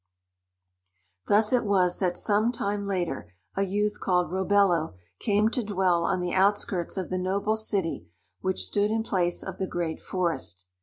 Thus 1.27 1.53
it 1.53 1.63
was 1.63 1.99
that 1.99 2.17
some 2.17 2.51
time 2.51 2.87
later 2.87 3.35
a 3.55 3.61
youth 3.61 3.99
called 3.99 4.31
Robello 4.31 4.95
came 5.19 5.49
to 5.49 5.63
dwell 5.63 6.05
on 6.05 6.21
the 6.21 6.33
outskirts 6.33 6.97
of 6.97 7.11
the 7.11 7.19
noble 7.19 7.55
city 7.55 8.07
which 8.39 8.63
stood 8.65 8.89
in 8.89 9.03
place 9.03 9.43
of 9.43 9.59
the 9.59 9.67
great 9.67 9.99
forest. 9.99 10.65